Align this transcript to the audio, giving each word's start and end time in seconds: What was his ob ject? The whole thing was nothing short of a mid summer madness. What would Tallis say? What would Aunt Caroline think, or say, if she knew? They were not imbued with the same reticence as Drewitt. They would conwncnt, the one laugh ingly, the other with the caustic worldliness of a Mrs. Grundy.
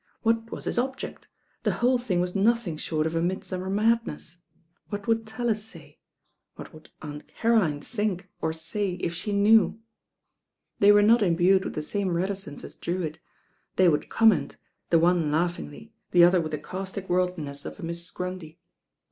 What 0.23 0.51
was 0.51 0.65
his 0.65 0.79
ob 0.79 0.97
ject? 0.97 1.27
The 1.61 1.73
whole 1.73 1.99
thing 1.99 2.21
was 2.21 2.35
nothing 2.35 2.75
short 2.75 3.05
of 3.05 3.13
a 3.13 3.21
mid 3.21 3.43
summer 3.43 3.69
madness. 3.69 4.37
What 4.89 5.05
would 5.05 5.27
Tallis 5.27 5.63
say? 5.63 5.99
What 6.55 6.73
would 6.73 6.89
Aunt 7.03 7.27
Caroline 7.27 7.81
think, 7.81 8.27
or 8.41 8.51
say, 8.51 8.93
if 8.93 9.13
she 9.13 9.31
knew? 9.31 9.79
They 10.79 10.91
were 10.91 11.03
not 11.03 11.21
imbued 11.21 11.63
with 11.65 11.75
the 11.75 11.83
same 11.83 12.09
reticence 12.15 12.63
as 12.63 12.73
Drewitt. 12.73 13.19
They 13.75 13.87
would 13.87 14.09
conwncnt, 14.09 14.55
the 14.89 14.97
one 14.97 15.31
laugh 15.31 15.57
ingly, 15.57 15.91
the 16.09 16.23
other 16.23 16.41
with 16.41 16.53
the 16.53 16.57
caustic 16.57 17.07
worldliness 17.07 17.63
of 17.63 17.79
a 17.79 17.83
Mrs. 17.83 18.11
Grundy. 18.11 18.57